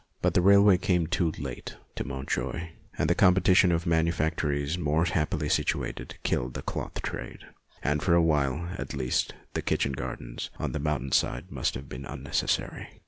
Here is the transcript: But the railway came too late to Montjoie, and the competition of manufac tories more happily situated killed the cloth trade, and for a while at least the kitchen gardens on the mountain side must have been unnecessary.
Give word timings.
But 0.23 0.33
the 0.33 0.41
railway 0.41 0.79
came 0.79 1.05
too 1.05 1.29
late 1.37 1.77
to 1.95 2.03
Montjoie, 2.03 2.69
and 2.97 3.07
the 3.07 3.13
competition 3.13 3.71
of 3.71 3.85
manufac 3.85 4.35
tories 4.35 4.75
more 4.75 5.05
happily 5.05 5.47
situated 5.47 6.15
killed 6.23 6.55
the 6.55 6.63
cloth 6.63 7.03
trade, 7.03 7.41
and 7.83 8.01
for 8.01 8.15
a 8.15 8.23
while 8.23 8.67
at 8.79 8.95
least 8.95 9.35
the 9.53 9.61
kitchen 9.61 9.91
gardens 9.91 10.49
on 10.57 10.71
the 10.71 10.79
mountain 10.79 11.11
side 11.11 11.51
must 11.51 11.75
have 11.75 11.87
been 11.87 12.05
unnecessary. 12.07 12.87